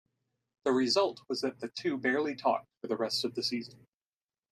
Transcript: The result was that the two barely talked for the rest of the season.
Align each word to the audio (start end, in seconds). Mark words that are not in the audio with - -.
The 0.63 0.71
result 0.71 1.21
was 1.27 1.41
that 1.41 1.59
the 1.59 1.67
two 1.67 1.95
barely 1.95 2.33
talked 2.35 2.71
for 2.81 2.87
the 2.87 2.97
rest 2.97 3.23
of 3.23 3.35
the 3.35 3.43
season. 3.43 3.85